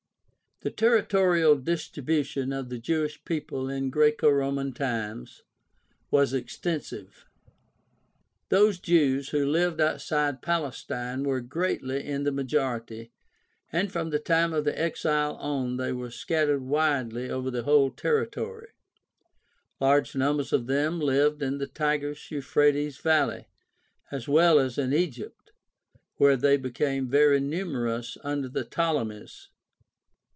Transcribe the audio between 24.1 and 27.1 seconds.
as well as in Egypt, where they became